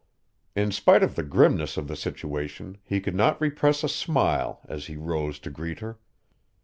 [0.55, 4.87] In spite of the grimness of the situation he could not repress a smile as
[4.87, 5.99] he rose to greet her.